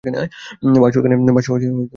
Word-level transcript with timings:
বাসু, 0.83 0.97
এখানে 0.99 1.15
আয়। 1.17 1.87